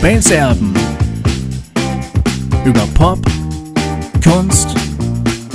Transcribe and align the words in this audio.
Cobains 0.00 0.30
Erben. 0.30 0.72
Über 2.64 2.86
Pop, 2.94 3.18
Kunst 4.24 4.68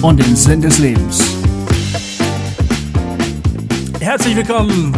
und 0.03 0.23
den 0.23 0.35
Sinn 0.35 0.61
des 0.61 0.77
Lebens. 0.77 1.33
Herzlich 3.99 4.35
willkommen, 4.35 4.95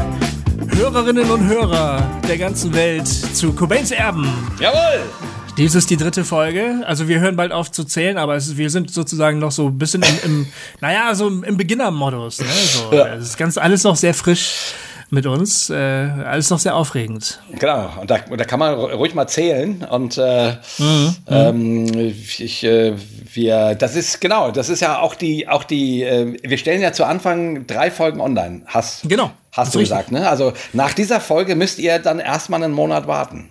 Hörerinnen 0.67 1.31
und 1.31 1.47
Hörer 1.47 2.05
der 2.27 2.37
ganzen 2.37 2.73
Welt, 2.73 3.07
zu 3.07 3.53
Cobains 3.53 3.91
Erben. 3.91 4.27
Jawohl! 4.59 4.99
Dies 5.55 5.75
ist 5.75 5.89
die 5.89 5.97
dritte 5.97 6.25
Folge. 6.25 6.83
Also 6.85 7.07
wir 7.07 7.21
hören 7.21 7.37
bald 7.37 7.53
auf 7.53 7.71
zu 7.71 7.85
zählen, 7.85 8.17
aber 8.17 8.35
ist, 8.35 8.57
wir 8.57 8.69
sind 8.69 8.91
sozusagen 8.91 9.39
noch 9.39 9.51
so 9.51 9.67
ein 9.67 9.77
bisschen 9.77 10.03
im, 10.03 10.19
im 10.25 10.47
naja, 10.81 11.15
so 11.15 11.29
im 11.29 11.55
Beginnermodus. 11.55 12.41
Ne? 12.41 12.47
So, 12.49 12.93
Ja. 12.93 13.15
Das 13.15 13.23
ist 13.23 13.37
ganz 13.37 13.57
alles 13.57 13.85
noch 13.85 13.95
sehr 13.95 14.13
frisch 14.13 14.73
mit 15.09 15.25
uns. 15.25 15.69
Äh, 15.69 15.75
alles 15.75 16.49
noch 16.49 16.59
sehr 16.59 16.75
aufregend. 16.75 17.39
Genau, 17.59 17.89
und 18.01 18.09
da, 18.11 18.17
da 18.19 18.43
kann 18.45 18.59
man 18.59 18.73
ru- 18.75 18.91
ruhig 18.93 19.13
mal 19.15 19.27
zählen. 19.27 19.85
Und 19.89 20.17
äh, 20.17 20.53
Mhm. 20.79 21.15
ähm, 21.29 21.85
ich, 22.37 22.63
äh, 22.63 22.93
wir, 23.33 23.75
das 23.75 23.95
ist 23.95 24.19
genau, 24.21 24.51
das 24.51 24.69
ist 24.69 24.81
ja 24.81 24.99
auch 24.99 25.15
die, 25.15 25.47
auch 25.47 25.63
die, 25.63 26.03
äh, 26.03 26.37
wir 26.43 26.57
stellen 26.57 26.81
ja 26.81 26.91
zu 26.93 27.05
Anfang 27.05 27.65
drei 27.67 27.89
Folgen 27.91 28.19
online. 28.21 28.61
Hast, 28.67 29.07
Genau, 29.09 29.31
Hast 29.51 29.73
du 29.75 29.79
ist 29.79 29.89
gesagt, 29.89 30.11
ne? 30.11 30.29
Also 30.29 30.53
nach 30.73 30.93
dieser 30.93 31.19
Folge 31.19 31.55
müsst 31.55 31.79
ihr 31.79 31.99
dann 31.99 32.19
erstmal 32.19 32.63
einen 32.63 32.73
Monat 32.73 33.07
warten. 33.07 33.49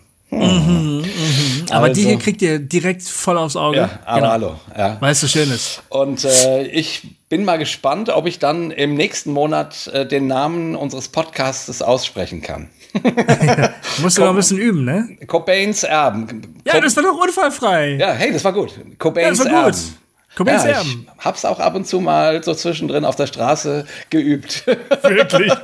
Aber 1.72 1.88
die 1.88 2.00
Also- 2.00 2.08
hier 2.10 2.18
kriegt 2.18 2.42
ihr 2.42 2.58
direkt 2.58 3.02
voll 3.02 3.38
aufs 3.38 3.56
Auge. 3.56 3.78
Ja, 3.78 3.90
aber 4.04 4.30
hallo. 4.30 4.54
Ja. 4.76 4.96
Weil 5.00 5.12
es 5.12 5.20
so 5.20 5.28
schön 5.28 5.50
ist. 5.50 5.82
Und 5.88 6.24
äh, 6.24 6.64
ich 6.66 7.16
bin 7.28 7.44
mal 7.44 7.56
gespannt, 7.58 8.08
ob 8.08 8.26
ich 8.26 8.38
dann 8.38 8.70
im 8.70 8.94
nächsten 8.94 9.32
Monat 9.32 9.88
äh, 9.88 10.06
den 10.06 10.26
Namen 10.26 10.76
unseres 10.76 11.08
Podcasts 11.08 11.82
aussprechen 11.82 12.42
kann. 12.42 12.68
Musst 14.02 14.18
du 14.18 14.22
noch 14.22 14.30
ein 14.30 14.36
bisschen 14.36 14.58
üben, 14.58 14.84
ne? 14.84 15.16
Cobains 15.26 15.82
Erben. 15.82 16.60
Ja, 16.66 16.80
das 16.80 16.96
war 16.96 17.02
doch 17.02 17.18
unfallfrei. 17.20 17.96
Ja, 17.98 18.12
hey, 18.12 18.32
das 18.32 18.44
war 18.44 18.52
gut. 18.52 18.72
Ja, 18.76 18.82
Cobains 18.98 19.38
das 19.38 19.52
war 19.52 19.64
gut. 19.64 19.74
Erben. 19.74 19.96
Cobains 20.36 20.64
ja, 20.64 20.70
Erben. 20.70 21.08
Ich 21.18 21.24
hab's 21.24 21.46
auch 21.46 21.58
ab 21.58 21.74
und 21.74 21.86
zu 21.86 21.98
mal 21.98 22.44
so 22.44 22.52
zwischendrin 22.52 23.06
auf 23.06 23.16
der 23.16 23.26
Straße 23.26 23.86
geübt. 24.10 24.66
Wirklich. 25.02 25.50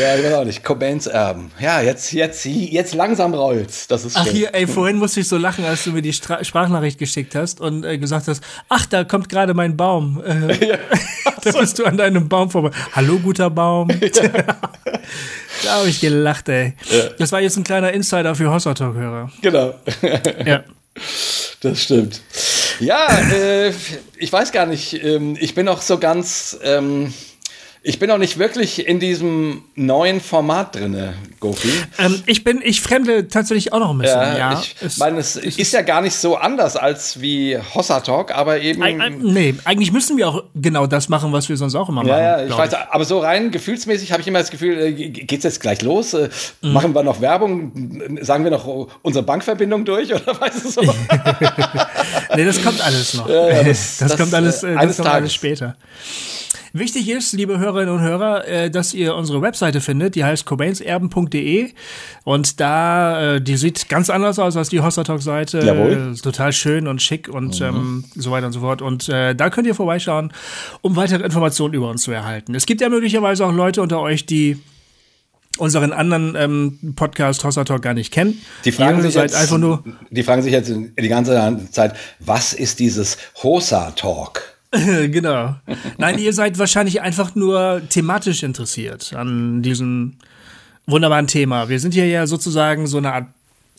ja, 0.00 0.14
ich 0.16 0.24
weiß 0.24 0.34
auch 0.34 0.44
nicht. 0.44 0.62
Cobains 0.62 1.08
Erben. 1.08 1.50
Ja, 1.58 1.80
jetzt, 1.80 2.12
jetzt, 2.12 2.44
jetzt 2.44 2.94
langsam 2.94 3.34
rollt's. 3.34 3.88
Das 3.88 4.04
ist 4.04 4.16
Ach 4.16 4.24
schön. 4.24 4.32
hier, 4.32 4.54
ey, 4.54 4.68
vorhin 4.68 4.98
musste 4.98 5.18
ich 5.18 5.28
so 5.28 5.38
lachen, 5.38 5.64
als 5.64 5.82
du 5.82 5.90
mir 5.90 6.02
die 6.02 6.12
Stra 6.12 6.44
Sprachnachricht 6.44 7.00
geschickt 7.00 7.34
hast 7.34 7.60
und 7.60 7.84
äh, 7.84 7.98
gesagt 7.98 8.28
hast, 8.28 8.44
ach, 8.68 8.86
da 8.86 9.02
kommt 9.02 9.28
gerade 9.28 9.54
mein 9.54 9.76
Baum. 9.76 10.22
Äh, 10.24 10.78
da 11.42 11.50
bist 11.58 11.80
du 11.80 11.84
an 11.84 11.96
deinem 11.96 12.28
Baum 12.28 12.48
vorbei. 12.48 12.70
Hallo, 12.92 13.18
guter 13.18 13.50
Baum. 13.50 13.88
da 13.88 15.72
habe 15.72 15.88
ich 15.88 16.00
gelacht, 16.00 16.48
ey. 16.48 16.74
Das 17.18 17.32
war 17.32 17.40
jetzt 17.40 17.56
ein 17.56 17.64
kleiner 17.64 17.92
Insider 17.92 18.36
für 18.36 18.52
Hossa 18.52 18.72
Talk-Hörer. 18.72 19.32
Genau. 19.40 19.74
Ja. 20.46 20.62
Das 21.60 21.82
stimmt. 21.82 22.20
Ja, 22.80 23.06
äh, 23.30 23.72
ich 24.16 24.32
weiß 24.32 24.52
gar 24.52 24.66
nicht. 24.66 24.94
Ähm, 24.94 25.36
ich 25.38 25.54
bin 25.54 25.66
noch 25.66 25.80
so 25.82 25.98
ganz. 25.98 26.58
Ähm, 26.62 27.14
ich 27.84 27.98
bin 27.98 28.08
noch 28.08 28.18
nicht 28.18 28.38
wirklich 28.38 28.86
in 28.86 29.00
diesem 29.00 29.62
neuen 29.74 30.20
Format 30.20 30.76
drinne, 30.76 31.14
Gofi. 31.40 31.68
Ähm, 31.98 32.22
ich 32.26 32.44
bin, 32.44 32.60
ich 32.62 32.80
fremde 32.80 33.26
tatsächlich 33.26 33.72
auch 33.72 33.80
noch 33.80 33.90
ein 33.90 33.98
bisschen. 33.98 34.20
Ja, 34.20 34.38
Ja, 34.38 34.60
ich 34.60 34.76
es- 34.80 34.98
meine, 34.98 35.18
es 35.18 35.34
ist 35.36 35.72
ja 35.72 35.82
gar 35.82 36.00
nicht 36.00 36.14
so 36.14 36.36
anders 36.36 36.76
als 36.76 37.20
wie 37.20 37.58
Hossa 37.74 37.98
Talk, 38.00 38.30
aber 38.32 38.60
eben. 38.60 38.80
Eig- 38.84 39.00
eig- 39.00 39.18
nee, 39.20 39.54
eigentlich 39.64 39.90
müssen 39.90 40.16
wir 40.16 40.28
auch 40.28 40.44
genau 40.54 40.86
das 40.86 41.08
machen, 41.08 41.32
was 41.32 41.48
wir 41.48 41.56
sonst 41.56 41.74
auch 41.74 41.88
immer 41.88 42.02
machen. 42.04 42.08
Ja, 42.08 42.38
ja, 42.40 42.46
ich 42.46 42.56
weiß, 42.56 42.72
aber 42.74 43.04
so 43.04 43.18
rein 43.18 43.50
gefühlsmäßig 43.50 44.12
habe 44.12 44.20
ich 44.22 44.28
immer 44.28 44.38
das 44.38 44.50
Gefühl, 44.52 44.78
äh, 44.78 44.92
geht's 44.92 45.42
jetzt 45.42 45.60
gleich 45.60 45.82
los? 45.82 46.14
Äh, 46.14 46.28
Mhm. 46.62 46.72
Machen 46.74 46.94
wir 46.94 47.02
noch 47.02 47.20
Werbung? 47.20 48.18
Sagen 48.20 48.44
wir 48.44 48.52
noch 48.52 48.88
unsere 49.02 49.24
Bankverbindung 49.24 49.84
durch 49.84 50.12
oder 50.14 50.40
weißt 50.40 50.64
du 50.64 50.68
so? 50.70 50.82
Nee, 52.36 52.44
das 52.44 52.62
kommt 52.62 52.80
alles 52.80 53.14
noch. 53.14 53.28
ja, 53.28 53.62
das, 53.62 53.98
das- 53.98 54.08
das, 54.10 54.16
kommt 54.18 54.32
alles, 54.34 54.62
äh, 54.62 54.72
äh, 54.72 54.86
das 54.86 54.96
kommt 54.96 55.08
alles 55.08 55.34
später. 55.34 55.76
Wichtig 56.72 57.08
ist, 57.08 57.32
liebe 57.32 57.58
Hörerinnen 57.58 57.94
und 57.94 58.00
Hörer, 58.00 58.48
äh, 58.48 58.70
dass 58.70 58.94
ihr 58.94 59.14
unsere 59.14 59.42
Webseite 59.42 59.80
findet, 59.80 60.14
die 60.14 60.24
heißt 60.24 60.46
cobainserben.de 60.46 61.70
und 62.24 62.60
da, 62.60 63.34
äh, 63.34 63.40
die 63.42 63.56
sieht 63.56 63.88
ganz 63.88 64.08
anders 64.08 64.38
aus 64.38 64.56
als 64.56 64.70
die 64.70 64.80
Hossa 64.80 65.04
Talk 65.04 65.22
Seite. 65.22 65.60
Jawohl. 65.60 65.96
Mhm. 65.96 66.12
Äh, 66.14 66.16
Total 66.16 66.52
schön 66.52 66.88
und 66.88 67.02
schick 67.02 67.28
und 67.28 67.60
ähm, 67.60 68.04
so 68.14 68.30
weiter 68.30 68.46
und 68.46 68.52
so 68.52 68.60
fort. 68.60 68.80
Und 68.80 69.08
äh, 69.08 69.34
da 69.34 69.50
könnt 69.50 69.66
ihr 69.66 69.74
vorbeischauen, 69.74 70.32
um 70.80 70.96
weitere 70.96 71.24
Informationen 71.24 71.74
über 71.74 71.90
uns 71.90 72.02
zu 72.02 72.10
erhalten. 72.10 72.54
Es 72.54 72.64
gibt 72.64 72.80
ja 72.80 72.88
möglicherweise 72.88 73.44
auch 73.44 73.52
Leute 73.52 73.82
unter 73.82 74.00
euch, 74.00 74.24
die 74.24 74.58
unseren 75.58 75.92
anderen 75.92 76.34
ähm, 76.36 76.94
Podcast 76.96 77.44
Hossa 77.44 77.64
Talk 77.64 77.82
gar 77.82 77.94
nicht 77.94 78.12
kennen. 78.12 78.40
Die 78.64 78.72
fragen, 78.72 78.98
Ihr 78.98 79.04
sich 79.04 79.14
jetzt, 79.14 79.34
einfach 79.34 79.58
nur 79.58 79.84
die 80.10 80.22
fragen 80.22 80.42
sich 80.42 80.52
jetzt 80.52 80.70
die 80.70 81.08
ganze 81.08 81.68
Zeit, 81.70 81.94
was 82.18 82.54
ist 82.54 82.78
dieses 82.78 83.18
Hossa 83.42 83.90
Talk? 83.90 84.51
genau. 85.10 85.56
Nein, 85.98 86.18
ihr 86.18 86.32
seid 86.32 86.58
wahrscheinlich 86.58 87.00
einfach 87.02 87.34
nur 87.34 87.82
thematisch 87.88 88.42
interessiert 88.42 89.12
an 89.14 89.62
diesem 89.62 90.14
wunderbaren 90.86 91.26
Thema. 91.26 91.68
Wir 91.68 91.78
sind 91.78 91.94
hier 91.94 92.06
ja 92.06 92.26
sozusagen 92.26 92.86
so 92.86 92.98
eine 92.98 93.12
Art, 93.12 93.26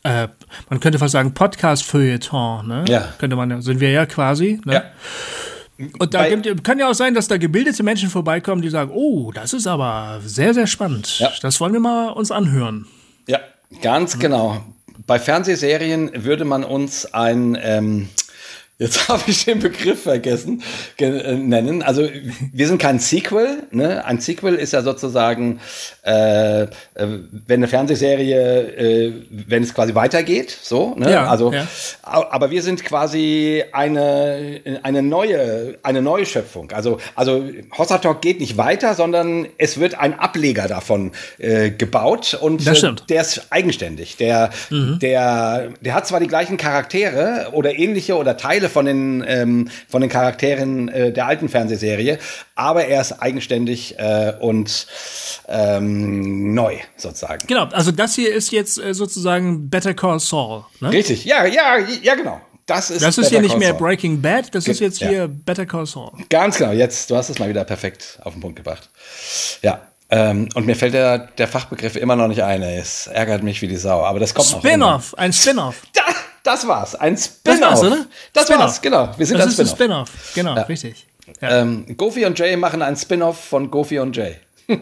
äh, 0.03 0.27
man 0.69 0.79
könnte 0.79 0.99
fast 0.99 1.13
sagen 1.13 1.33
Podcast-Feuilleton, 1.33 2.67
ne? 2.67 2.85
Ja. 2.87 3.13
Könnte 3.17 3.35
man 3.35 3.49
ja, 3.49 3.61
sind 3.61 3.79
wir 3.79 3.89
ja 3.89 4.05
quasi, 4.05 4.61
ne? 4.65 4.73
Ja. 4.73 4.83
Und 5.97 6.13
da 6.13 6.19
Bei- 6.19 6.35
gibt, 6.35 6.63
kann 6.63 6.77
ja 6.77 6.87
auch 6.89 6.93
sein, 6.93 7.15
dass 7.15 7.27
da 7.27 7.37
gebildete 7.37 7.81
Menschen 7.81 8.09
vorbeikommen, 8.09 8.61
die 8.61 8.69
sagen, 8.69 8.91
oh, 8.93 9.31
das 9.31 9.53
ist 9.53 9.65
aber 9.65 10.21
sehr, 10.23 10.53
sehr 10.53 10.67
spannend. 10.67 11.17
Ja. 11.19 11.31
Das 11.41 11.59
wollen 11.59 11.73
wir 11.73 11.79
mal 11.79 12.09
uns 12.09 12.29
anhören. 12.31 12.85
Ja, 13.27 13.39
ganz 13.81 14.19
genau. 14.19 14.63
Bei 15.07 15.17
Fernsehserien 15.17 16.23
würde 16.23 16.45
man 16.45 16.63
uns 16.63 17.11
ein, 17.13 17.57
ähm, 17.61 18.09
jetzt 18.83 19.07
habe 19.07 19.23
ich 19.27 19.45
den 19.45 19.59
Begriff 19.59 20.03
vergessen, 20.03 20.61
ge 20.97 21.19
äh, 21.19 21.35
nennen. 21.35 21.81
Also 21.81 22.07
wir 22.51 22.67
sind 22.67 22.79
kein 22.79 22.99
Sequel. 22.99 23.63
Ne? 23.71 24.03
Ein 24.05 24.19
Sequel 24.19 24.55
ist 24.55 24.73
ja 24.73 24.81
sozusagen, 24.81 25.59
äh, 26.05 26.63
äh, 26.63 26.67
wenn 26.95 27.59
eine 27.59 27.67
Fernsehserie, 27.67 28.61
äh, 28.61 29.13
wenn 29.29 29.63
es 29.63 29.73
quasi 29.73 29.95
weitergeht, 29.95 30.55
so. 30.61 30.95
Ne? 30.95 31.11
Ja, 31.11 31.27
also, 31.27 31.53
ja. 31.53 31.65
aber 32.03 32.51
wir 32.51 32.61
sind 32.61 32.83
quasi 32.83 33.63
eine, 33.71 34.61
eine 34.83 35.01
neue, 35.01 35.77
eine 35.83 36.01
neue 36.01 36.25
Schöpfung. 36.25 36.71
Also, 36.71 36.99
also 37.15 37.45
Hossa 37.77 37.99
Talk 37.99 38.21
geht 38.21 38.39
nicht 38.39 38.57
weiter, 38.57 38.95
sondern 38.95 39.47
es 39.57 39.79
wird 39.79 39.95
ein 39.95 40.19
Ableger 40.19 40.67
davon 40.67 41.11
gebaut 41.39 42.37
und 42.39 42.65
der 43.09 43.21
ist 43.21 43.47
eigenständig. 43.49 44.17
Der, 44.17 44.49
der, 44.71 45.69
der 45.81 45.93
hat 45.93 46.07
zwar 46.07 46.19
die 46.19 46.27
gleichen 46.27 46.57
Charaktere 46.57 47.49
oder 47.53 47.77
ähnliche 47.77 48.17
oder 48.17 48.37
Teile 48.37 48.69
von 48.73 48.85
den, 48.85 49.23
ähm, 49.25 49.69
von 49.87 50.01
den 50.01 50.09
Charakteren 50.09 50.89
äh, 50.89 51.13
der 51.13 51.27
alten 51.27 51.47
Fernsehserie, 51.47 52.19
aber 52.55 52.85
er 52.85 53.01
ist 53.01 53.13
eigenständig 53.13 53.97
äh, 53.97 54.33
und 54.39 54.87
ähm, 55.47 56.53
neu 56.53 56.77
sozusagen. 56.97 57.47
Genau, 57.47 57.65
also 57.65 57.91
das 57.91 58.15
hier 58.15 58.33
ist 58.33 58.51
jetzt 58.51 58.77
äh, 58.77 58.93
sozusagen 58.93 59.69
Better 59.69 59.93
Call 59.93 60.19
Saul. 60.19 60.65
Ne? 60.79 60.91
Richtig, 60.91 61.25
ja, 61.25 61.45
ja, 61.45 61.77
ja, 62.01 62.15
genau. 62.15 62.41
Das 62.65 62.89
ist, 62.89 63.03
Das 63.03 63.17
ist 63.17 63.29
hier 63.29 63.41
nicht 63.41 63.57
mehr. 63.57 63.73
Breaking 63.73 64.21
Bad, 64.21 64.55
das 64.55 64.67
ist 64.67 64.79
jetzt 64.79 65.01
ja. 65.01 65.09
hier 65.09 65.27
Better 65.27 65.65
Call 65.65 65.85
Saul. 65.85 66.11
Ganz 66.29 66.57
genau, 66.57 66.71
jetzt, 66.71 67.09
du 67.09 67.15
hast 67.15 67.29
es 67.29 67.39
mal 67.39 67.49
wieder 67.49 67.65
perfekt 67.65 68.19
auf 68.23 68.33
den 68.33 68.41
Punkt 68.41 68.55
gebracht. 68.55 68.89
Ja. 69.61 69.81
Ähm, 70.09 70.47
und 70.53 70.67
mir 70.67 70.75
fällt 70.75 70.93
der, 70.93 71.17
der 71.17 71.47
Fachbegriff 71.47 71.95
immer 71.95 72.15
noch 72.15 72.27
nicht 72.27 72.43
ein. 72.43 72.61
Es 72.61 73.07
ärgert 73.07 73.41
mich 73.41 73.61
wie 73.63 73.67
die 73.67 73.77
Sau. 73.77 74.03
Aber 74.03 74.19
das 74.19 74.35
kommt 74.35 74.51
noch. 74.51 74.59
Spin-off, 74.59 75.15
ein 75.17 75.33
Spin-off. 75.33 75.81
Da, 75.93 76.02
das 76.43 76.67
war's. 76.67 76.95
Ein 76.95 77.15
Das 77.15 77.25
Spin-off. 77.25 77.61
war's, 77.61 77.83
oder? 77.83 78.05
Das 78.33 78.43
Spin-off. 78.43 78.61
war's, 78.63 78.81
genau. 78.81 79.09
Wir 79.17 79.25
sind 79.25 79.37
Das 79.37 79.45
ein 79.47 79.51
ist 79.51 79.59
ein 79.59 79.67
Spin-off. 79.67 80.09
Genau, 80.35 80.53
richtig. 80.63 81.07
Ähm, 81.41 81.85
Goofy 81.97 82.25
und 82.25 82.37
Jay 82.37 82.55
machen 82.57 82.81
ein 82.81 82.95
Spin-off 82.97 83.41
von 83.45 83.71
Goofy 83.71 83.99
und 83.99 84.15
Jay. 84.15 84.35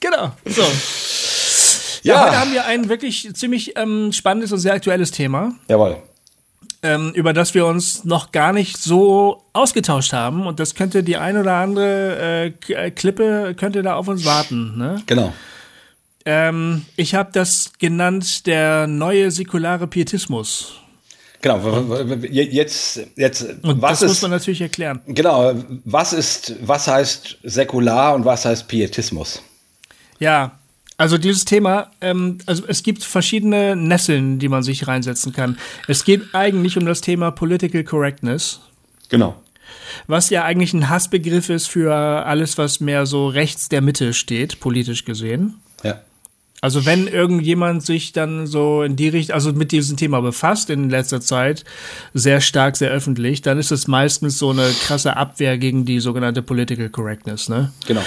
Genau. 0.00 0.32
So. 0.44 0.62
Ja, 2.02 2.14
Ja. 2.14 2.24
heute 2.26 2.40
haben 2.40 2.52
wir 2.52 2.64
ein 2.64 2.88
wirklich 2.88 3.28
ziemlich 3.34 3.76
ähm, 3.76 4.12
spannendes 4.12 4.52
und 4.52 4.58
sehr 4.58 4.72
aktuelles 4.74 5.10
Thema, 5.10 5.52
Jawohl. 5.68 5.96
ähm, 6.82 7.10
über 7.14 7.32
das 7.32 7.54
wir 7.54 7.66
uns 7.66 8.04
noch 8.04 8.30
gar 8.32 8.52
nicht 8.52 8.76
so 8.78 9.42
ausgetauscht 9.52 10.12
haben. 10.12 10.46
Und 10.46 10.60
das 10.60 10.74
könnte 10.74 11.02
die 11.02 11.16
ein 11.16 11.36
oder 11.36 11.54
andere 11.54 12.52
äh, 12.70 12.90
Klippe 12.92 13.54
könnte 13.58 13.82
da 13.82 13.96
auf 13.96 14.08
uns 14.08 14.24
warten. 14.24 14.78
Ne? 14.78 15.02
Genau. 15.06 15.32
Ähm, 16.30 16.84
ich 16.96 17.14
habe 17.14 17.30
das 17.32 17.72
genannt 17.78 18.46
der 18.46 18.86
neue 18.86 19.30
säkulare 19.30 19.86
Pietismus. 19.86 20.74
Genau. 21.40 21.58
Jetzt, 22.30 23.00
jetzt, 23.16 23.46
Und 23.62 23.80
was 23.80 24.00
das 24.00 24.08
muss 24.08 24.16
ist, 24.18 24.22
man 24.22 24.32
natürlich 24.32 24.60
erklären. 24.60 25.00
genau, 25.06 25.54
was 25.86 26.12
ist, 26.12 26.54
was 26.60 26.86
heißt 26.86 27.38
säkular 27.44 28.14
und 28.14 28.26
was 28.26 28.44
heißt 28.44 28.68
Pietismus? 28.68 29.42
Ja, 30.18 30.58
also 30.98 31.16
dieses 31.16 31.46
Thema, 31.46 31.92
ähm, 32.02 32.38
also 32.44 32.64
es 32.66 32.82
gibt 32.82 33.04
verschiedene 33.04 33.74
Nesseln, 33.74 34.38
die 34.38 34.48
man 34.48 34.62
sich 34.62 34.86
reinsetzen 34.86 35.32
kann. 35.32 35.56
Es 35.86 36.04
geht 36.04 36.22
eigentlich 36.34 36.76
um 36.76 36.84
das 36.84 37.00
Thema 37.00 37.30
Political 37.30 37.84
Correctness, 37.84 38.60
Genau. 39.08 39.34
was 40.08 40.28
ja 40.28 40.44
eigentlich 40.44 40.74
ein 40.74 40.90
Hassbegriff 40.90 41.48
ist 41.48 41.68
für 41.68 41.94
alles, 41.94 42.58
was 42.58 42.80
mehr 42.80 43.06
so 43.06 43.28
rechts 43.28 43.70
der 43.70 43.80
Mitte 43.80 44.12
steht, 44.12 44.60
politisch 44.60 45.04
gesehen. 45.06 45.54
Ja. 45.84 46.00
Also 46.60 46.86
wenn 46.86 47.06
irgendjemand 47.06 47.84
sich 47.84 48.12
dann 48.12 48.46
so 48.46 48.82
in 48.82 48.96
die 48.96 49.08
Richtung, 49.08 49.34
also 49.34 49.52
mit 49.52 49.70
diesem 49.70 49.96
Thema 49.96 50.20
befasst 50.20 50.70
in 50.70 50.90
letzter 50.90 51.20
Zeit, 51.20 51.64
sehr 52.14 52.40
stark, 52.40 52.76
sehr 52.76 52.90
öffentlich, 52.90 53.42
dann 53.42 53.58
ist 53.58 53.70
es 53.70 53.86
meistens 53.86 54.38
so 54.38 54.50
eine 54.50 54.68
krasse 54.82 55.16
Abwehr 55.16 55.56
gegen 55.56 55.84
die 55.84 56.00
sogenannte 56.00 56.42
Political 56.42 56.88
Correctness, 56.88 57.48
ne? 57.48 57.72
Genau. 57.86 58.02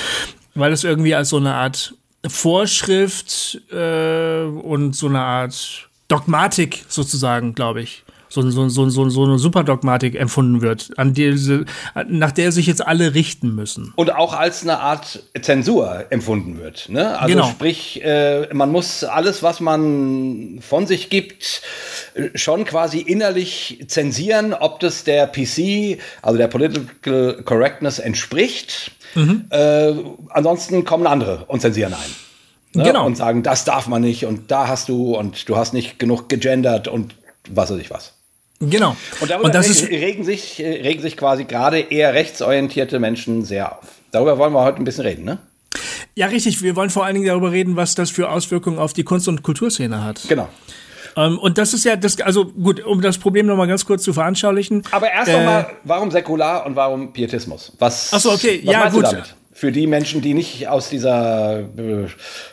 Weil 0.53 0.73
es 0.73 0.83
irgendwie 0.83 1.15
als 1.15 1.29
so 1.29 1.37
eine 1.37 1.53
Art 1.53 1.93
Vorschrift 2.27 3.61
äh, 3.71 4.43
und 4.43 4.95
so 4.95 5.07
eine 5.07 5.21
Art 5.21 5.89
Dogmatik 6.09 6.83
sozusagen, 6.89 7.55
glaube 7.55 7.81
ich, 7.81 8.03
so, 8.31 8.49
so, 8.49 8.69
so, 8.69 8.89
so, 8.89 9.09
so 9.09 9.23
eine 9.25 9.37
Superdogmatik 9.37 10.15
empfunden 10.15 10.61
wird, 10.61 10.91
an 10.97 11.13
diese, 11.13 11.65
nach 12.07 12.31
der 12.31 12.51
sich 12.51 12.65
jetzt 12.65 12.85
alle 12.85 13.13
richten 13.13 13.53
müssen. 13.53 13.91
Und 13.95 14.15
auch 14.15 14.33
als 14.33 14.63
eine 14.63 14.79
Art 14.79 15.21
Zensur 15.41 16.05
empfunden 16.09 16.59
wird. 16.59 16.87
Ne? 16.87 17.19
Also 17.19 17.35
genau. 17.35 17.47
sprich, 17.49 18.01
äh, 18.03 18.47
man 18.53 18.71
muss 18.71 19.03
alles, 19.03 19.43
was 19.43 19.59
man 19.59 20.59
von 20.61 20.87
sich 20.87 21.09
gibt, 21.09 21.61
schon 22.35 22.63
quasi 22.63 22.99
innerlich 22.99 23.83
zensieren, 23.87 24.53
ob 24.53 24.79
das 24.79 25.03
der 25.03 25.27
PC, 25.27 25.99
also 26.21 26.37
der 26.37 26.47
Political 26.47 27.43
Correctness 27.43 27.99
entspricht. 27.99 28.91
Mhm. 29.15 29.45
Äh, 29.49 29.93
ansonsten 30.29 30.85
kommen 30.85 31.05
andere 31.05 31.43
und 31.47 31.61
zensieren 31.61 31.93
ein. 31.93 31.99
Ne? 32.73 32.83
Genau. 32.83 33.05
Und 33.05 33.17
sagen, 33.17 33.43
das 33.43 33.65
darf 33.65 33.87
man 33.87 34.01
nicht 34.01 34.25
und 34.25 34.49
da 34.51 34.69
hast 34.69 34.87
du 34.87 35.17
und 35.17 35.49
du 35.49 35.57
hast 35.57 35.73
nicht 35.73 35.99
genug 35.99 36.29
gegendert 36.29 36.87
und 36.87 37.15
was 37.49 37.71
weiß 37.71 37.79
ich 37.79 37.91
was. 37.91 38.13
Genau. 38.61 38.95
Und 39.19 39.29
darüber 39.29 39.45
und 39.45 39.55
das 39.55 39.87
regen, 39.89 40.23
sich, 40.23 40.59
regen 40.59 41.01
sich 41.01 41.17
quasi 41.17 41.45
gerade 41.45 41.79
eher 41.79 42.13
rechtsorientierte 42.13 42.99
Menschen 42.99 43.43
sehr 43.43 43.77
auf. 43.77 43.85
Darüber 44.11 44.37
wollen 44.37 44.53
wir 44.53 44.63
heute 44.63 44.77
ein 44.77 44.83
bisschen 44.83 45.05
reden, 45.05 45.25
ne? 45.25 45.39
Ja, 46.15 46.27
richtig. 46.27 46.61
Wir 46.61 46.75
wollen 46.75 46.89
vor 46.89 47.05
allen 47.05 47.15
Dingen 47.15 47.27
darüber 47.27 47.51
reden, 47.51 47.75
was 47.75 47.95
das 47.95 48.09
für 48.09 48.29
Auswirkungen 48.29 48.77
auf 48.77 48.93
die 48.93 49.03
Kunst- 49.03 49.27
und 49.27 49.43
Kulturszene 49.43 50.03
hat. 50.03 50.21
Genau. 50.27 50.49
Ähm, 51.15 51.39
und 51.39 51.57
das 51.57 51.73
ist 51.73 51.85
ja 51.85 51.95
das, 51.95 52.19
also 52.21 52.45
gut, 52.45 52.83
um 52.83 53.01
das 53.01 53.17
Problem 53.17 53.45
nochmal 53.45 53.67
ganz 53.67 53.85
kurz 53.85 54.03
zu 54.03 54.13
veranschaulichen. 54.13 54.83
Aber 54.91 55.11
erst 55.11 55.29
äh, 55.29 55.37
nochmal, 55.37 55.67
warum 55.83 56.11
säkular 56.11 56.65
und 56.65 56.75
warum 56.75 57.13
Pietismus? 57.13 57.73
Was, 57.79 58.11
ach 58.13 58.19
so, 58.19 58.31
okay, 58.31 58.61
was 58.63 58.73
ja, 58.73 58.89
gut. 58.89 59.35
Für 59.53 59.71
die 59.71 59.85
Menschen, 59.85 60.21
die 60.21 60.33
nicht 60.33 60.67
aus 60.67 60.89
dieser 60.89 61.59
äh, 61.59 62.03
äh, 62.03 62.09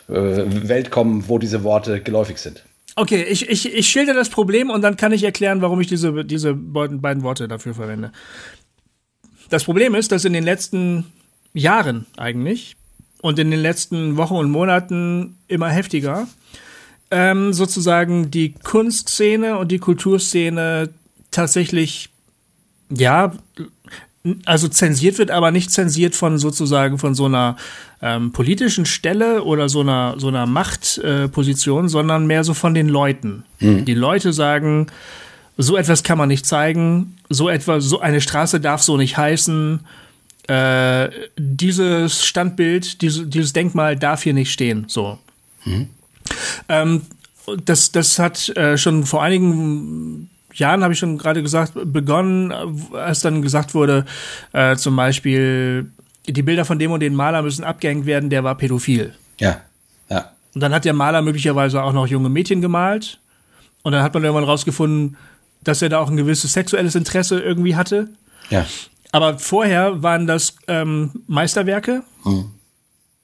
Welt 0.07 0.91
kommen, 0.91 1.25
wo 1.27 1.39
diese 1.39 1.63
Worte 1.63 2.01
geläufig 2.01 2.37
sind. 2.37 2.63
Okay, 2.95 3.23
ich, 3.23 3.47
ich, 3.49 3.73
ich 3.73 3.87
schilder 3.87 4.13
das 4.13 4.29
Problem 4.29 4.69
und 4.69 4.81
dann 4.81 4.97
kann 4.97 5.11
ich 5.11 5.23
erklären, 5.23 5.61
warum 5.61 5.79
ich 5.79 5.87
diese, 5.87 6.25
diese 6.25 6.53
beiden 6.53 7.23
Worte 7.23 7.47
dafür 7.47 7.73
verwende. 7.73 8.11
Das 9.49 9.63
Problem 9.63 9.95
ist, 9.95 10.11
dass 10.11 10.25
in 10.25 10.33
den 10.33 10.43
letzten 10.43 11.05
Jahren 11.53 12.05
eigentlich 12.17 12.75
und 13.21 13.39
in 13.39 13.51
den 13.51 13.59
letzten 13.59 14.17
Wochen 14.17 14.35
und 14.35 14.51
Monaten 14.51 15.37
immer 15.47 15.69
heftiger 15.69 16.27
ähm, 17.11 17.53
sozusagen 17.53 18.31
die 18.31 18.53
Kunstszene 18.53 19.57
und 19.57 19.71
die 19.71 19.79
Kulturszene 19.79 20.89
tatsächlich 21.31 22.09
ja 22.89 23.33
also 24.45 24.67
zensiert 24.67 25.17
wird, 25.17 25.31
aber 25.31 25.51
nicht 25.51 25.71
zensiert 25.71 26.15
von 26.15 26.37
sozusagen 26.37 26.97
von 26.97 27.15
so 27.15 27.25
einer 27.25 27.55
ähm, 28.01 28.31
politischen 28.31 28.85
Stelle 28.85 29.43
oder 29.43 29.69
so 29.69 29.81
einer 29.81 30.15
so 30.17 30.27
einer 30.27 30.45
Machtposition, 30.45 31.85
äh, 31.85 31.89
sondern 31.89 32.27
mehr 32.27 32.43
so 32.43 32.53
von 32.53 32.73
den 32.73 32.89
Leuten. 32.89 33.43
Mhm. 33.59 33.85
Die 33.85 33.93
Leute 33.93 34.33
sagen, 34.33 34.87
so 35.57 35.77
etwas 35.77 36.03
kann 36.03 36.17
man 36.17 36.29
nicht 36.29 36.45
zeigen, 36.45 37.17
so 37.29 37.49
etwas, 37.49 37.85
so 37.85 37.99
eine 37.99 38.21
Straße 38.21 38.59
darf 38.59 38.81
so 38.81 38.97
nicht 38.97 39.17
heißen. 39.17 39.81
Äh, 40.47 41.09
dieses 41.37 42.25
Standbild, 42.25 43.01
diese, 43.01 43.27
dieses 43.27 43.53
Denkmal 43.53 43.95
darf 43.95 44.23
hier 44.23 44.33
nicht 44.33 44.51
stehen. 44.51 44.85
So. 44.87 45.19
Mhm. 45.65 45.89
Ähm, 46.69 47.01
das, 47.65 47.91
das 47.91 48.19
hat 48.19 48.49
äh, 48.49 48.77
schon 48.77 49.05
vor 49.05 49.21
einigen 49.21 50.29
Jahren, 50.53 50.83
habe 50.83 50.93
ich 50.93 50.99
schon 50.99 51.17
gerade 51.17 51.41
gesagt, 51.43 51.73
begonnen, 51.75 52.51
als 52.93 53.21
dann 53.21 53.41
gesagt 53.41 53.73
wurde, 53.73 54.05
äh, 54.53 54.75
zum 54.75 54.95
Beispiel, 54.95 55.91
die 56.27 56.41
Bilder 56.41 56.65
von 56.65 56.79
dem 56.79 56.91
und 56.91 56.99
den 56.99 57.15
Maler 57.15 57.41
müssen 57.41 57.63
abgehängt 57.63 58.05
werden, 58.05 58.29
der 58.29 58.43
war 58.43 58.55
pädophil. 58.55 59.13
Ja, 59.39 59.61
ja. 60.09 60.31
Und 60.53 60.61
dann 60.61 60.73
hat 60.73 60.85
der 60.85 60.93
Maler 60.93 61.21
möglicherweise 61.21 61.83
auch 61.83 61.93
noch 61.93 62.07
junge 62.07 62.29
Mädchen 62.29 62.61
gemalt. 62.61 63.19
Und 63.83 63.93
dann 63.93 64.03
hat 64.03 64.13
man 64.13 64.23
irgendwann 64.23 64.43
rausgefunden, 64.43 65.17
dass 65.63 65.81
er 65.81 65.89
da 65.89 65.99
auch 65.99 66.09
ein 66.09 66.17
gewisses 66.17 66.53
sexuelles 66.53 66.95
Interesse 66.95 67.39
irgendwie 67.39 67.75
hatte. 67.75 68.09
Ja. 68.49 68.65
Aber 69.11 69.39
vorher 69.39 70.03
waren 70.03 70.27
das 70.27 70.55
ähm, 70.67 71.11
Meisterwerke. 71.27 72.03
Mhm. 72.23 72.51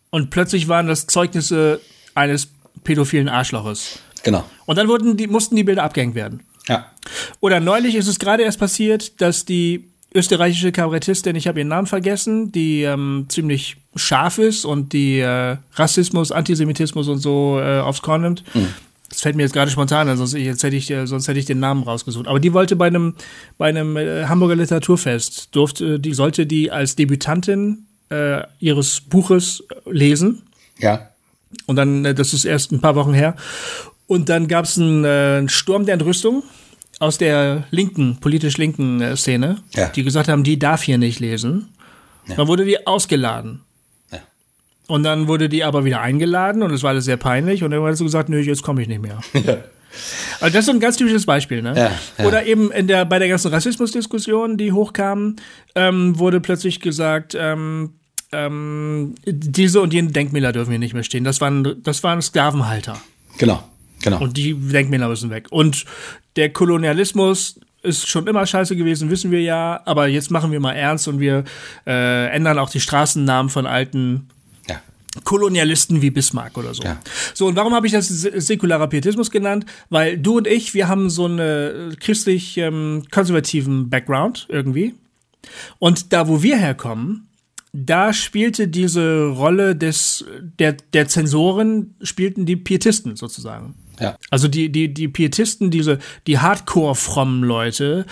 Und 0.10 0.30
plötzlich 0.30 0.68
waren 0.68 0.88
das 0.88 1.08
Zeugnisse 1.08 1.82
eines 2.14 2.48
pädophilen 2.84 3.28
Arschloches. 3.28 4.00
Genau. 4.24 4.44
Und 4.66 4.78
dann 4.78 4.88
wurden 4.88 5.18
die, 5.18 5.28
mussten 5.28 5.56
die 5.56 5.64
Bilder 5.64 5.84
abgehängt 5.84 6.16
werden. 6.16 6.42
Ja. 6.68 6.92
Oder 7.40 7.60
neulich 7.60 7.96
ist 7.96 8.08
es 8.08 8.20
gerade 8.20 8.44
erst 8.44 8.60
passiert, 8.60 9.22
dass 9.22 9.46
die 9.46 9.90
österreichische 10.14 10.72
Kabarettistin, 10.72 11.36
ich 11.36 11.48
habe 11.48 11.60
ihren 11.60 11.68
Namen 11.68 11.88
vergessen, 11.88 12.52
die 12.52 12.84
ähm, 12.84 13.26
ziemlich 13.28 13.78
scharf 13.96 14.38
ist 14.38 14.66
und 14.66 14.94
die 14.94 15.20
äh, 15.20 15.58
Rassismus, 15.74 16.32
Antisemitismus 16.32 17.10
und 17.10 17.20
so 17.20 17.60
äh, 17.60 17.80
aufs 17.80 18.02
Korn 18.02 18.22
nimmt. 18.22 18.44
Mhm. 18.56 18.70
Das 19.10 19.22
fällt 19.22 19.36
mir 19.36 19.44
jetzt 19.44 19.54
gerade 19.54 19.70
spontan, 19.70 20.10
also 20.10 20.26
sonst, 20.26 20.42
jetzt 20.42 20.64
hätte 20.64 20.76
ich, 20.76 20.90
äh, 20.90 21.06
sonst 21.06 21.28
hätte 21.28 21.40
ich 21.40 21.46
den 21.46 21.60
Namen 21.60 21.84
rausgesucht. 21.84 22.28
Aber 22.28 22.40
die 22.40 22.54
wollte 22.54 22.76
bei 22.76 22.88
einem, 22.88 23.16
bei 23.58 23.68
einem 23.68 23.98
äh, 23.98 24.26
Hamburger 24.26 24.56
Literaturfest, 24.56 25.56
durfte, 25.56 26.00
die 26.00 26.14
sollte 26.14 26.46
die 26.46 26.72
als 26.72 26.96
Debütantin 26.96 27.86
äh, 28.10 28.44
ihres 28.60 29.02
Buches 29.02 29.64
lesen. 29.86 30.44
Ja. 30.80 31.10
Und 31.66 31.76
dann, 31.76 32.06
äh, 32.06 32.16
das 32.16 32.34
ist 32.34 32.46
erst 32.46 32.72
ein 32.72 32.82
paar 32.82 32.96
Wochen 32.96 33.14
her. 33.14 33.36
Und 34.08 34.30
dann 34.30 34.48
gab 34.48 34.66
es 34.66 34.78
einen 34.78 35.04
äh, 35.04 35.50
Sturm 35.50 35.86
der 35.86 35.94
Entrüstung 35.96 36.44
aus 37.00 37.18
der 37.18 37.66
linken, 37.72 38.18
politisch 38.20 38.58
linken 38.58 39.02
äh, 39.02 39.18
Szene, 39.18 39.58
ja. 39.74 39.90
die 39.90 40.04
gesagt 40.04 40.30
haben, 40.30 40.44
die 40.44 40.60
darf 40.60 40.84
hier 40.84 40.98
nicht 40.98 41.20
lesen. 41.20 41.70
Ja. 42.28 42.36
Dann 42.36 42.48
wurde 42.48 42.66
die 42.66 42.86
ausgeladen. 42.88 43.62
Ja. 44.12 44.20
Und 44.88 45.04
dann 45.04 45.28
wurde 45.28 45.50
die 45.50 45.64
aber 45.64 45.86
wieder 45.86 46.02
eingeladen 46.02 46.62
und 46.62 46.72
es 46.72 46.84
war 46.84 46.92
alles 46.92 47.06
sehr 47.06 47.18
peinlich 47.18 47.64
und 47.64 47.72
dann 47.72 47.84
hat 47.84 47.98
sie 47.98 48.04
gesagt, 48.04 48.30
nö, 48.30 48.40
jetzt 48.40 48.64
komme 48.64 48.82
ich 48.82 48.88
nicht 48.88 49.02
mehr. 49.02 49.20
Ja. 49.46 49.58
Also 50.42 50.54
das 50.54 50.60
ist 50.62 50.66
so 50.66 50.72
ein 50.74 50.82
ganz 50.82 50.98
typisches 50.98 51.26
Beispiel, 51.26 51.62
ne? 51.62 51.74
Ja, 51.74 51.92
ja. 52.18 52.26
Oder 52.26 52.46
eben 52.46 52.70
in 52.72 52.88
der, 52.88 53.06
bei 53.06 53.18
der 53.18 53.30
ganzen 53.30 53.50
Rassismusdiskussion, 53.50 54.58
die 54.58 54.74
hochkamen, 54.74 55.38
ähm, 55.74 56.20
wurde 56.20 56.42
plötzlich 56.42 56.82
gesagt, 56.82 57.34
ähm, 57.40 57.94
ähm, 58.34 59.16
diese 59.26 59.80
und 59.80 59.94
jene 59.94 60.12
Denkmäler 60.12 60.52
dürfen 60.52 60.72
hier 60.72 60.80
nicht 60.80 60.94
mehr 60.94 61.04
stehen. 61.04 61.24
Das 61.24 61.40
waren, 61.40 61.82
das 61.82 62.04
waren 62.04 62.22
Sklavenhalter. 62.22 62.98
Genau. 63.38 63.64
Genau. 64.06 64.22
Und 64.22 64.38
die 64.38 64.54
Denkmäler 64.54 65.10
müssen 65.10 65.30
weg. 65.30 65.48
Und 65.50 65.86
der 66.36 66.54
Kolonialismus 66.54 67.60
ist 67.82 68.08
schon 68.08 68.28
immer 68.28 68.46
scheiße 68.46 68.76
gewesen, 68.76 69.10
wissen 69.10 69.32
wir 69.32 69.42
ja. 69.42 69.82
Aber 69.86 70.08
jetzt 70.08 70.32
machen 70.32 70.52
wir 70.52 70.60
mal 70.60 70.74
ernst 70.74 71.08
und 71.08 71.20
wir 71.20 71.44
äh, 71.88 72.28
ändern 72.30 72.60
auch 72.60 72.70
die 72.70 72.80
Straßennamen 72.80 73.50
von 73.50 73.66
alten 73.66 74.28
ja. 74.70 74.80
Kolonialisten 75.24 76.02
wie 76.02 76.12
Bismarck 76.12 76.58
oder 76.58 76.74
so. 76.74 76.84
Ja. 76.84 77.00
So, 77.34 77.48
und 77.48 77.56
warum 77.56 77.74
habe 77.74 77.88
ich 77.88 77.94
das 77.94 78.08
säkularer 78.08 78.88
Pietismus 78.88 79.32
genannt? 79.32 79.66
Weil 79.90 80.18
du 80.18 80.38
und 80.38 80.48
ich, 80.48 80.74
wir 80.74 80.88
haben 80.88 81.10
so 81.10 81.26
einen 81.26 81.98
christlich-konservativen 82.00 83.74
ähm, 83.74 83.90
Background 83.90 84.46
irgendwie. 84.50 84.94
Und 85.80 86.14
da, 86.14 86.28
wo 86.28 86.44
wir 86.44 86.58
herkommen, 86.58 87.28
da 87.76 88.14
spielte 88.14 88.68
diese 88.70 89.28
Rolle 89.28 89.76
des, 89.76 90.24
der, 90.60 90.78
der 90.94 91.08
Zensoren, 91.10 91.96
spielten 92.02 92.46
die 92.46 92.56
Pietisten 92.56 93.18
sozusagen. 93.18 93.76
Ja. 94.00 94.16
Also 94.30 94.48
die, 94.48 94.72
die, 94.72 94.94
die 94.94 95.08
Pietisten, 95.08 95.72
diese, 95.72 96.00
die 96.26 96.40
Hardcore-frommen 96.40 97.44
Leute, 97.44 98.06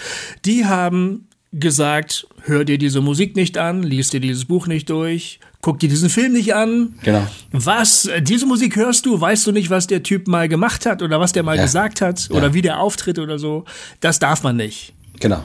die 0.43 0.65
haben 0.65 1.27
gesagt, 1.53 2.27
hör 2.41 2.65
dir 2.65 2.77
diese 2.77 3.00
Musik 3.00 3.36
nicht 3.36 3.58
an, 3.58 3.84
lies 3.84 4.10
dir 4.10 4.20
dieses 4.20 4.46
Buch 4.46 4.67
nicht 4.67 4.89
durch, 4.89 5.39
guck 5.62 5.79
dir 5.79 5.88
diesen 5.88 6.10
Film 6.10 6.34
nicht 6.34 6.55
an. 6.55 6.96
Genau. 7.03 7.25
Was, 7.51 8.10
diese 8.22 8.46
Musik 8.46 8.75
hörst 8.75 9.05
du, 9.05 9.20
weißt 9.20 9.48
du 9.48 9.51
nicht, 9.51 9.70
was 9.70 9.88
der 9.88 10.03
Typ 10.03 10.27
mal 10.27 10.50
gemacht 10.50 10.86
hat 10.86 11.01
oder 11.01 11.20
was 11.20 11.32
der 11.32 11.43
mal 11.43 11.55
ja. 11.55 11.63
gesagt 11.63 12.01
hat 12.01 12.27
oder 12.32 12.48
ja. 12.48 12.53
wie 12.53 12.62
der 12.62 12.79
auftritt 12.79 13.20
oder 13.20 13.39
so. 13.39 13.63
Das 14.01 14.20
darf 14.20 14.43
man 14.43 14.58
nicht. 14.58 14.93
Genau. 15.20 15.43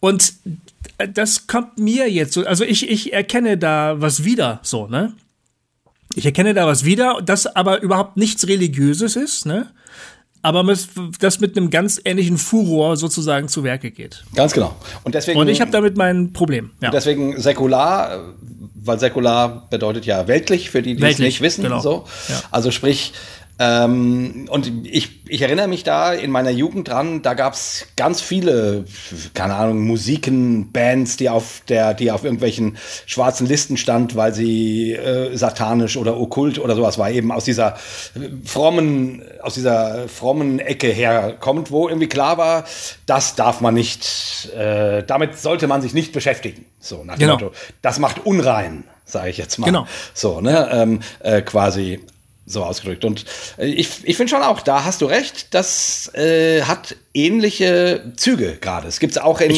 Und 0.00 0.34
das 1.06 1.46
kommt 1.46 1.78
mir 1.78 2.10
jetzt 2.10 2.32
so, 2.32 2.44
also 2.44 2.64
ich, 2.64 2.88
ich 2.88 3.12
erkenne 3.12 3.56
da 3.56 4.00
was 4.00 4.24
wieder, 4.24 4.60
so, 4.62 4.86
ne? 4.86 5.14
Ich 6.14 6.26
erkenne 6.26 6.54
da 6.54 6.66
was 6.66 6.84
wieder, 6.84 7.20
das 7.24 7.46
aber 7.46 7.80
überhaupt 7.82 8.16
nichts 8.16 8.48
Religiöses 8.48 9.14
ist, 9.14 9.46
ne? 9.46 9.70
Aber 10.40 10.64
das 11.20 11.40
mit 11.40 11.56
einem 11.56 11.70
ganz 11.70 12.00
ähnlichen 12.04 12.38
Furor 12.38 12.96
sozusagen 12.96 13.48
zu 13.48 13.64
Werke 13.64 13.90
geht. 13.90 14.24
Ganz 14.34 14.52
genau. 14.52 14.74
Und 15.02 15.14
deswegen. 15.14 15.38
Und 15.38 15.48
ich 15.48 15.60
habe 15.60 15.72
damit 15.72 15.96
mein 15.96 16.32
Problem. 16.32 16.70
Ja. 16.80 16.90
Deswegen 16.90 17.40
säkular, 17.40 18.34
weil 18.74 19.00
säkular 19.00 19.68
bedeutet 19.68 20.06
ja 20.06 20.28
weltlich, 20.28 20.70
für 20.70 20.80
die, 20.80 20.94
die 20.94 21.02
weltlich, 21.02 21.18
es 21.18 21.18
nicht 21.18 21.40
wissen. 21.40 21.64
Genau. 21.64 21.80
So. 21.80 22.04
Ja. 22.28 22.40
Also 22.52 22.70
sprich, 22.70 23.12
Ähm, 23.60 24.46
und 24.50 24.86
ich, 24.86 25.26
ich 25.28 25.42
erinnere 25.42 25.66
mich 25.66 25.82
da 25.82 26.12
in 26.12 26.30
meiner 26.30 26.50
Jugend 26.50 26.88
dran, 26.88 27.22
da 27.22 27.34
gab 27.34 27.54
es 27.54 27.88
ganz 27.96 28.20
viele, 28.20 28.84
keine 29.34 29.56
Ahnung, 29.56 29.84
Musiken, 29.84 30.70
Bands, 30.70 31.16
die 31.16 31.28
auf 31.28 31.62
der, 31.68 31.94
die 31.94 32.12
auf 32.12 32.22
irgendwelchen 32.22 32.76
schwarzen 33.06 33.48
Listen 33.48 33.76
stand, 33.76 34.14
weil 34.14 34.32
sie 34.32 34.92
äh, 34.92 35.36
satanisch 35.36 35.96
oder 35.96 36.20
okkult 36.20 36.60
oder 36.60 36.76
sowas 36.76 36.98
war, 36.98 37.10
eben 37.10 37.32
aus 37.32 37.44
dieser 37.44 37.76
frommen, 38.44 39.22
aus 39.42 39.54
dieser 39.54 40.06
frommen 40.08 40.60
Ecke 40.60 40.88
herkommt, 40.88 41.72
wo 41.72 41.88
irgendwie 41.88 42.08
klar 42.08 42.38
war, 42.38 42.64
das 43.06 43.34
darf 43.34 43.60
man 43.60 43.74
nicht, 43.74 44.50
äh, 44.56 45.02
damit 45.02 45.36
sollte 45.36 45.66
man 45.66 45.82
sich 45.82 45.94
nicht 45.94 46.12
beschäftigen. 46.12 46.64
So 46.78 47.02
nach 47.02 47.14
dem 47.14 47.20
genau. 47.20 47.32
Motto, 47.34 47.52
das 47.82 47.98
macht 47.98 48.24
unrein, 48.24 48.84
sage 49.04 49.30
ich 49.30 49.36
jetzt 49.36 49.58
mal. 49.58 49.66
Genau. 49.66 49.86
So, 50.14 50.40
ne, 50.40 50.68
ähm, 50.72 51.00
äh, 51.20 51.42
quasi 51.42 52.00
so 52.48 52.64
ausgedrückt. 52.64 53.04
Und 53.04 53.24
äh, 53.58 53.66
ich, 53.66 53.88
ich 54.02 54.16
finde 54.16 54.30
schon 54.30 54.42
auch, 54.42 54.60
da 54.60 54.84
hast 54.84 55.00
du 55.00 55.06
recht, 55.06 55.54
das 55.54 56.12
äh, 56.14 56.62
hat 56.62 56.96
ähnliche 57.14 58.12
Züge 58.16 58.56
gerade. 58.60 58.88
Es 58.88 59.00
gibt 59.00 59.12
es 59.12 59.18
auch 59.18 59.40
in, 59.40 59.50